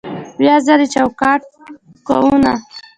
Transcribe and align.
بیا 0.39 0.55
ځلې 0.65 0.87
چوکاټ 0.93 1.41
کوونه 2.07 2.53